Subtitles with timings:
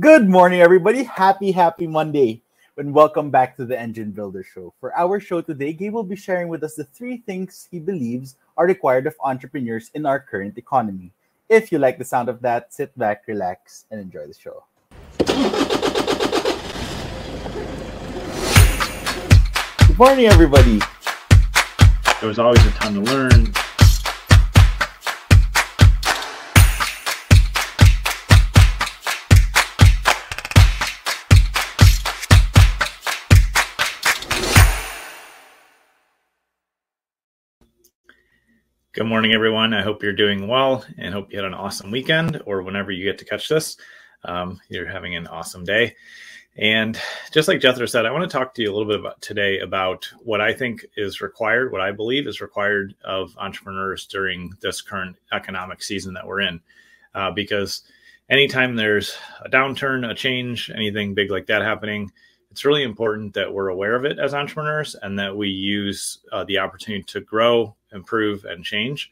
[0.00, 1.02] Good morning, everybody.
[1.02, 2.42] Happy, happy Monday.
[2.76, 4.74] And welcome back to the Engine Builder Show.
[4.80, 8.36] For our show today, Gabe will be sharing with us the three things he believes
[8.58, 11.10] are required of entrepreneurs in our current economy.
[11.48, 14.62] If you like the sound of that, sit back, relax, and enjoy the show.
[19.88, 20.80] Good morning, everybody.
[22.20, 23.52] There was always a ton to learn.
[38.98, 39.74] Good morning, everyone.
[39.74, 43.04] I hope you're doing well and hope you had an awesome weekend or whenever you
[43.04, 43.76] get to catch this.
[44.24, 45.94] Um, you're having an awesome day.
[46.56, 49.22] And just like Jethro said, I want to talk to you a little bit about
[49.22, 54.52] today about what I think is required, what I believe is required of entrepreneurs during
[54.62, 56.60] this current economic season that we're in.
[57.14, 57.82] Uh, because
[58.28, 62.10] anytime there's a downturn, a change, anything big like that happening,
[62.50, 66.42] it's really important that we're aware of it as entrepreneurs and that we use uh,
[66.42, 69.10] the opportunity to grow, improve, and change.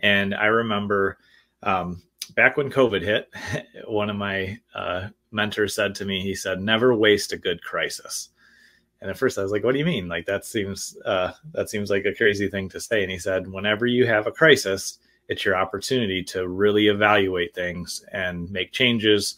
[0.00, 1.18] And I remember
[1.62, 2.02] um,
[2.34, 3.30] back when COVID hit,
[3.86, 8.30] one of my uh, mentors said to me, he said, "Never waste a good crisis."
[9.00, 10.08] And at first, I was like, "What do you mean?
[10.08, 13.50] Like that seems uh, that seems like a crazy thing to say." And he said,
[13.50, 19.36] "Whenever you have a crisis, it's your opportunity to really evaluate things and make changes,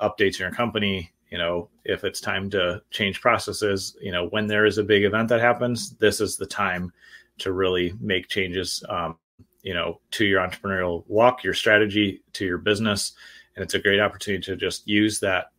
[0.00, 4.46] updates in your company, you know if it's time to change processes you know when
[4.46, 6.92] there is a big event that happens this is the time
[7.40, 9.16] to really make changes um,
[9.62, 13.12] you know to your entrepreneurial walk your strategy to your business.
[13.56, 15.50] And it's a great opportunity to just use that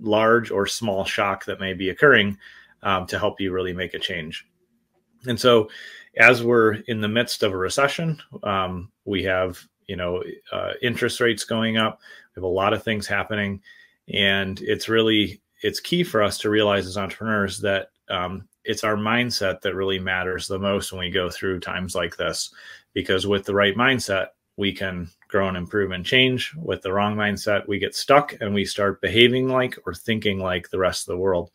[0.00, 2.36] large or small shock that may be occurring
[2.82, 4.46] um, to help you really make a change.
[5.26, 5.70] And so
[6.16, 11.20] as we're in the midst of a recession um, we have you know uh, interest
[11.20, 12.00] rates going up.
[12.34, 13.60] We have a lot of things happening.
[14.12, 18.96] And it's really it's key for us to realize as entrepreneurs that um, it's our
[18.96, 22.52] mindset that really matters the most when we go through times like this
[22.92, 26.52] because with the right mindset we can grow and improve and change.
[26.56, 30.68] With the wrong mindset we get stuck and we start behaving like or thinking like
[30.68, 31.50] the rest of the world.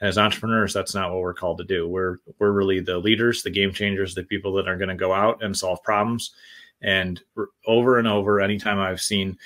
[0.00, 1.88] And as entrepreneurs that's not what we're called to do.
[1.88, 5.12] We're we're really the leaders the game changers the people that are going to go
[5.12, 6.34] out and solve problems.
[6.82, 7.20] And
[7.66, 9.36] over and over anytime i've seen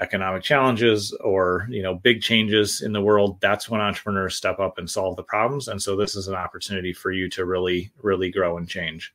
[0.00, 4.78] economic challenges or you know big changes in the world that's when entrepreneurs step up
[4.78, 5.68] and solve the problems.
[5.68, 9.12] And so this is an opportunity for you to really really grow and change.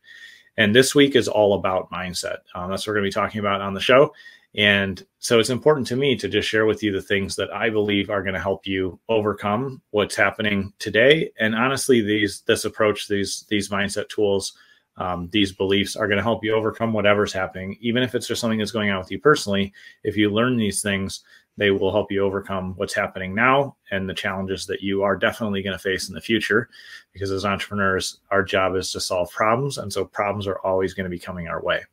[0.58, 2.38] And this week is all about mindset.
[2.54, 4.14] Um, that's what we're going to be talking about on the show.
[4.58, 7.70] And so it's important to me to just share with you the things that i
[7.70, 11.32] believe are going to help you overcome what's happening today.
[11.40, 14.58] And honestly these this approach these these mindset tools
[14.98, 18.42] um, these beliefs are going to help you overcome whatever's happening, even if it's just
[18.42, 19.74] something that's going on with you personally.
[20.04, 21.24] If you learn these things,
[21.58, 25.62] they will help you overcome what's happening now and the challenges that you are definitely
[25.62, 26.70] going to face in the future.
[27.14, 29.78] Because as entrepreneurs, our job is to solve problems.
[29.78, 31.84] And so problems are always going to be coming our way.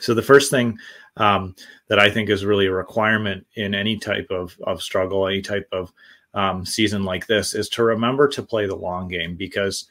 [0.00, 0.78] So, the first thing
[1.16, 1.56] um,
[1.88, 5.68] that I think is really a requirement in any type of, of struggle, any type
[5.72, 5.92] of
[6.34, 9.88] um, season like this, is to remember to play the long game because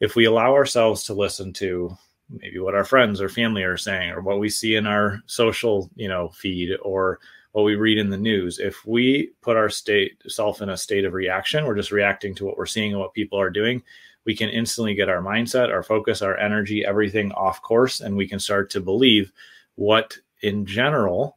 [0.00, 1.96] if we allow ourselves to listen to
[2.30, 5.90] maybe what our friends or family are saying or what we see in our social
[5.96, 7.18] you know feed or
[7.52, 11.04] what we read in the news if we put our state self in a state
[11.04, 13.82] of reaction we're just reacting to what we're seeing and what people are doing
[14.24, 18.28] we can instantly get our mindset our focus our energy everything off course and we
[18.28, 19.32] can start to believe
[19.74, 21.36] what in general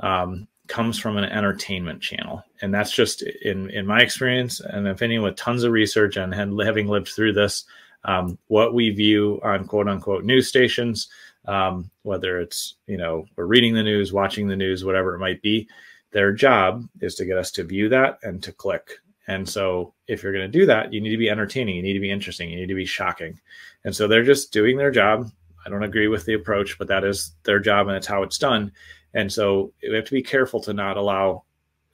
[0.00, 2.44] um, comes from an entertainment channel.
[2.60, 6.32] And that's just in in my experience and if anyone with tons of research and
[6.34, 7.64] having lived through this
[8.04, 11.08] um, what we view on quote unquote news stations,
[11.46, 15.42] um, whether it's, you know, we're reading the news, watching the news, whatever it might
[15.42, 15.68] be,
[16.12, 18.90] their job is to get us to view that and to click.
[19.26, 21.92] And so if you're going to do that, you need to be entertaining, you need
[21.94, 23.38] to be interesting, you need to be shocking.
[23.84, 25.30] And so they're just doing their job.
[25.66, 28.38] I don't agree with the approach, but that is their job and it's how it's
[28.38, 28.72] done.
[29.12, 31.44] And so we have to be careful to not allow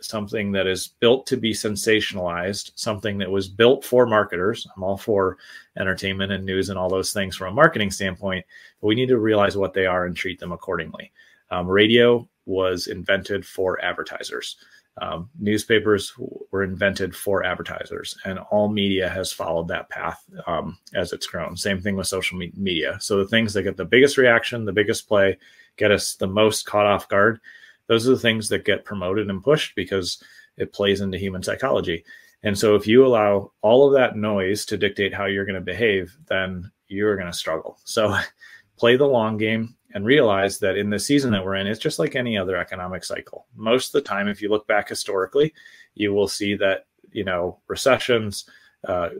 [0.01, 4.67] something that is built to be sensationalized, something that was built for marketers.
[4.77, 5.39] I'm all for
[5.79, 8.45] entertainment and news and all those things from a marketing standpoint,
[8.81, 11.13] but we need to realize what they are and treat them accordingly.
[11.51, 14.57] Um, radio was invented for advertisers.
[15.01, 16.13] Um, newspapers
[16.53, 21.57] were invented for advertisers, and all media has followed that path um, as it's grown.
[21.57, 22.97] Same thing with social me- media.
[23.01, 25.37] So the things that get the biggest reaction, the biggest play,
[25.77, 27.41] get us the most caught off guard
[27.87, 30.23] those are the things that get promoted and pushed because
[30.57, 32.05] it plays into human psychology.
[32.43, 35.61] And so if you allow all of that noise to dictate how you're going to
[35.61, 37.79] behave, then you're going to struggle.
[37.85, 38.17] So
[38.77, 41.99] play the long game and realize that in the season that we're in, it's just
[41.99, 43.47] like any other economic cycle.
[43.55, 45.55] Most of the time, if you look back historically,
[45.95, 48.49] you will see that, you know, recessions,
[48.87, 49.11] uh,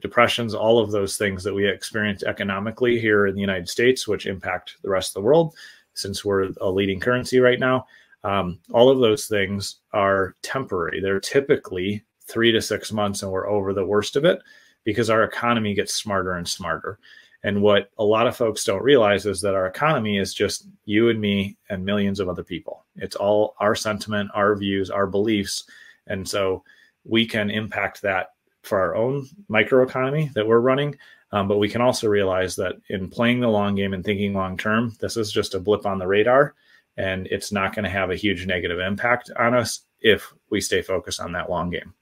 [0.00, 4.26] depressions, all of those things that we experience economically here in the United States, which
[4.26, 5.54] impact the rest of the world,
[5.94, 7.86] since we're a leading currency right now,
[8.24, 11.00] um, all of those things are temporary.
[11.00, 14.40] They're typically three to six months, and we're over the worst of it
[14.84, 16.98] because our economy gets smarter and smarter.
[17.44, 21.08] And what a lot of folks don't realize is that our economy is just you
[21.08, 22.84] and me and millions of other people.
[22.96, 25.64] It's all our sentiment, our views, our beliefs.
[26.08, 26.64] And so
[27.04, 28.30] we can impact that
[28.62, 30.96] for our own microeconomy that we're running.
[31.30, 34.56] Um, but we can also realize that in playing the long game and thinking long
[34.56, 36.54] term, this is just a blip on the radar
[36.98, 40.82] and it's not going to have a huge negative impact on us if we stay
[40.82, 41.94] focused on that long game.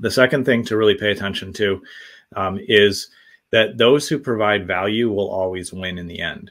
[0.00, 1.82] The second thing to really pay attention to
[2.34, 3.08] um, is
[3.52, 6.50] that those who provide value will always win in the end.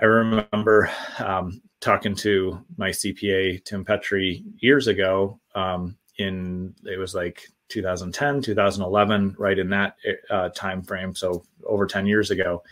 [0.00, 5.40] I remember um, talking to my CPA Tim Petrie years ago.
[5.54, 9.96] Um, in it was like 2010, 2011, right in that
[10.30, 11.14] uh, time frame.
[11.14, 12.62] So over 10 years ago,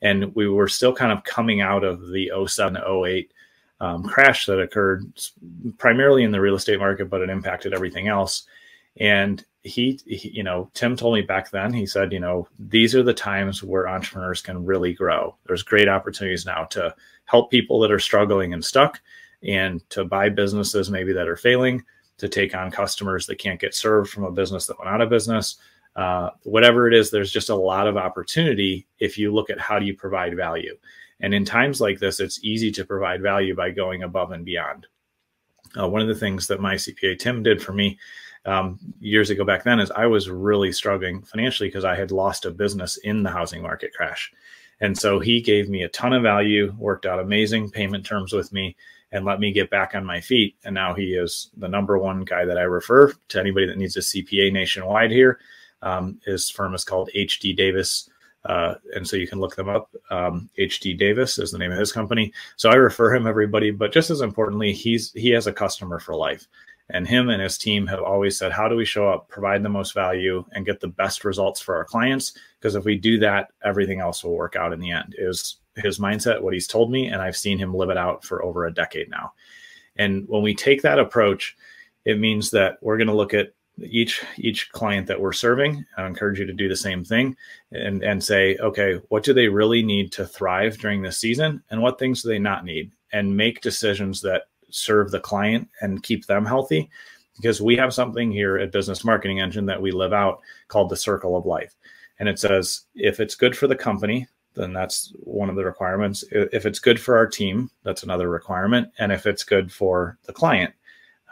[0.00, 3.32] and we were still kind of coming out of the 07 08
[3.80, 5.04] um, crash that occurred
[5.78, 8.44] primarily in the real estate market, but it impacted everything else.
[8.98, 12.94] And he, he, you know, Tim told me back then, he said, you know, these
[12.94, 15.36] are the times where entrepreneurs can really grow.
[15.46, 16.94] There's great opportunities now to
[17.26, 19.00] help people that are struggling and stuck
[19.42, 21.84] and to buy businesses maybe that are failing,
[22.16, 25.10] to take on customers that can't get served from a business that went out of
[25.10, 25.58] business.
[25.98, 29.80] Uh, whatever it is, there's just a lot of opportunity if you look at how
[29.80, 30.76] do you provide value.
[31.18, 34.86] And in times like this, it's easy to provide value by going above and beyond.
[35.76, 37.98] Uh, one of the things that my CPA Tim did for me
[38.44, 42.44] um, years ago back then is I was really struggling financially because I had lost
[42.44, 44.32] a business in the housing market crash.
[44.80, 48.52] And so he gave me a ton of value, worked out amazing payment terms with
[48.52, 48.76] me,
[49.10, 50.54] and let me get back on my feet.
[50.64, 53.96] And now he is the number one guy that I refer to anybody that needs
[53.96, 55.40] a CPA nationwide here.
[55.82, 58.08] Um, his firm is called HD Davis.
[58.44, 59.90] Uh, and so you can look them up.
[60.10, 62.32] Um, HD Davis is the name of his company.
[62.56, 66.14] So I refer him everybody, but just as importantly, he's he has a customer for
[66.14, 66.46] life.
[66.90, 69.68] And him and his team have always said, how do we show up, provide the
[69.68, 72.32] most value, and get the best results for our clients?
[72.58, 75.14] Because if we do that, everything else will work out in the end.
[75.18, 78.42] Is his mindset, what he's told me, and I've seen him live it out for
[78.42, 79.32] over a decade now.
[79.96, 81.56] And when we take that approach,
[82.04, 83.52] it means that we're going to look at
[83.82, 85.84] each each client that we're serving.
[85.96, 87.36] I encourage you to do the same thing
[87.72, 91.82] and and say, okay, what do they really need to thrive during this season, and
[91.82, 96.26] what things do they not need, and make decisions that serve the client and keep
[96.26, 96.90] them healthy.
[97.36, 100.96] Because we have something here at Business Marketing Engine that we live out called the
[100.96, 101.74] circle of life.
[102.18, 106.24] And it says if it's good for the company, then that's one of the requirements.
[106.32, 108.90] If it's good for our team, that's another requirement.
[108.98, 110.74] And if it's good for the client,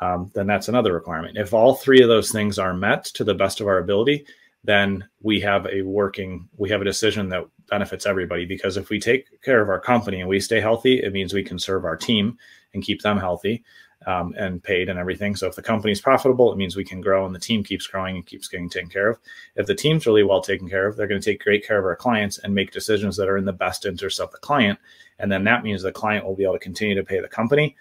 [0.01, 1.39] um, then that's another requirement.
[1.39, 4.27] If all three of those things are met to the best of our ability,
[4.65, 8.45] then we have a working, we have a decision that benefits everybody.
[8.45, 11.43] Because if we take care of our company and we stay healthy, it means we
[11.43, 12.37] can serve our team
[12.75, 13.65] and keep them healthy
[14.07, 15.35] um, and paid and everything.
[15.35, 18.17] So if the company's profitable, it means we can grow and the team keeps growing
[18.17, 19.19] and keeps getting taken care of.
[19.57, 21.85] If the team's really well taken care of, they're going to take great care of
[21.85, 24.79] our clients and make decisions that are in the best interest of the client.
[25.19, 27.77] And then that means the client will be able to continue to pay the company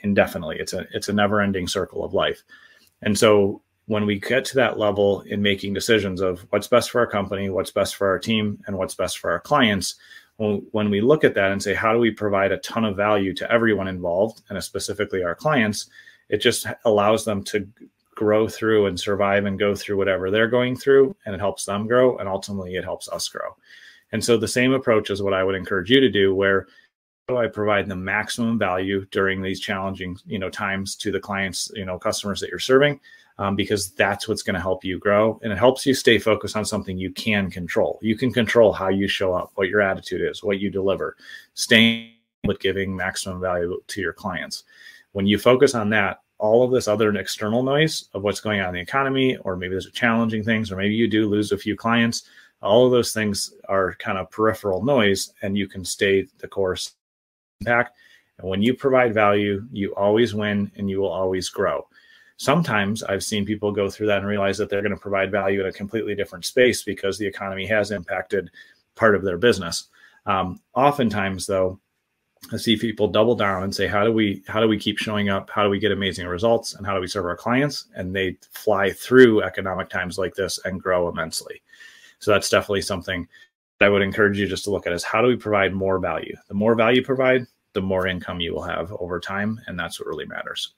[0.00, 0.56] indefinitely.
[0.58, 2.42] It's a it's a never ending circle of life.
[3.02, 7.00] And so when we get to that level in making decisions of what's best for
[7.00, 9.94] our company, what's best for our team, and what's best for our clients,
[10.38, 13.32] when we look at that and say, how do we provide a ton of value
[13.34, 15.88] to everyone involved, and specifically our clients,
[16.28, 17.66] it just allows them to
[18.14, 21.86] grow through and survive and go through whatever they're going through, and it helps them
[21.86, 23.56] grow, and ultimately it helps us grow.
[24.12, 26.66] And so the same approach is what I would encourage you to do, where
[27.28, 31.72] do I provide the maximum value during these challenging, you know, times to the clients,
[31.74, 33.00] you know, customers that you're serving,
[33.38, 36.56] um, because that's what's going to help you grow and it helps you stay focused
[36.56, 37.98] on something you can control.
[38.00, 41.16] You can control how you show up, what your attitude is, what you deliver,
[41.54, 42.12] staying
[42.44, 44.62] with giving maximum value to your clients.
[45.10, 48.68] When you focus on that, all of this other external noise of what's going on
[48.68, 51.74] in the economy, or maybe there's challenging things, or maybe you do lose a few
[51.74, 52.28] clients,
[52.62, 56.94] all of those things are kind of peripheral noise, and you can stay the course
[57.60, 57.96] impact.
[58.38, 61.86] And when you provide value, you always win and you will always grow.
[62.38, 65.60] Sometimes I've seen people go through that and realize that they're going to provide value
[65.60, 68.50] in a completely different space because the economy has impacted
[68.94, 69.88] part of their business.
[70.26, 71.80] Um, oftentimes, though,
[72.52, 75.30] I see people double down and say, "How do we how do we keep showing
[75.30, 75.48] up?
[75.48, 76.74] How do we get amazing results?
[76.74, 80.60] And how do we serve our clients?" And they fly through economic times like this
[80.64, 81.62] and grow immensely.
[82.18, 83.26] So that's definitely something
[83.80, 86.34] I would encourage you just to look at is how do we provide more value?
[86.48, 89.60] The more value you provide, the more income you will have over time.
[89.66, 90.74] And that's what really matters.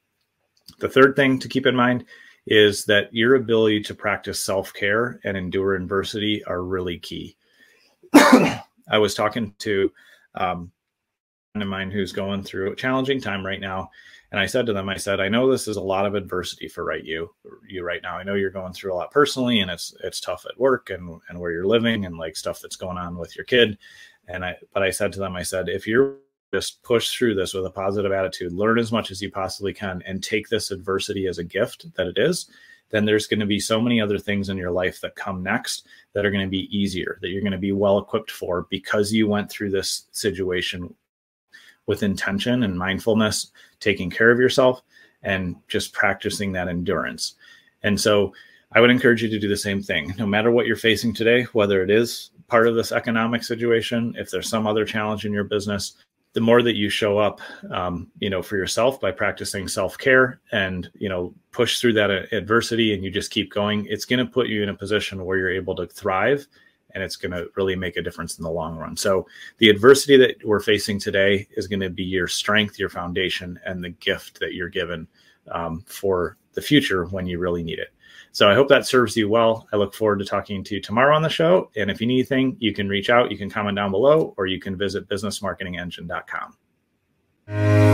[0.80, 2.04] The third thing to keep in mind
[2.46, 7.36] is that your ability to practice self care and endure adversity are really key.
[8.14, 9.92] I was talking to
[10.34, 13.90] um, a friend of mine who's going through a challenging time right now.
[14.30, 16.68] And I said to them, I said, I know this is a lot of adversity
[16.68, 17.34] for right you
[17.66, 18.16] you right now.
[18.16, 21.20] I know you're going through a lot personally and it's it's tough at work and,
[21.28, 23.78] and where you're living and like stuff that's going on with your kid.
[24.28, 26.16] And I but I said to them, I said, if you're
[26.52, 30.02] just push through this with a positive attitude, learn as much as you possibly can,
[30.06, 32.50] and take this adversity as a gift that it is,
[32.90, 35.86] then there's going to be so many other things in your life that come next
[36.14, 39.12] that are going to be easier, that you're going to be well equipped for because
[39.12, 40.94] you went through this situation
[41.88, 44.82] with intention and mindfulness, taking care of yourself
[45.24, 47.34] and just practicing that endurance.
[47.82, 48.32] And so
[48.72, 50.14] I would encourage you to do the same thing.
[50.18, 54.30] No matter what you're facing today, whether it is part of this economic situation, if
[54.30, 55.94] there's some other challenge in your business,
[56.34, 57.40] the more that you show up,
[57.72, 62.10] um, you know, for yourself by practicing self care and you know push through that
[62.32, 65.38] adversity, and you just keep going, it's going to put you in a position where
[65.38, 66.46] you're able to thrive,
[66.94, 68.96] and it's going to really make a difference in the long run.
[68.96, 69.26] So
[69.58, 73.82] the adversity that we're facing today is going to be your strength, your foundation, and
[73.82, 75.06] the gift that you're given
[75.50, 77.88] um, for the future when you really need it.
[78.32, 79.66] So I hope that serves you well.
[79.72, 81.70] I look forward to talking to you tomorrow on the show.
[81.76, 84.46] And if you need anything, you can reach out, you can comment down below, or
[84.46, 87.87] you can visit businessmarketingengine.com.